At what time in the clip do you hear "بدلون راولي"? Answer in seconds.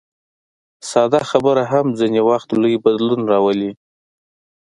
2.85-3.71